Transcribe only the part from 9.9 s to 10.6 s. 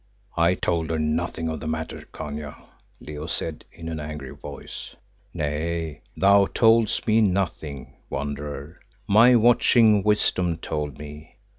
wisdom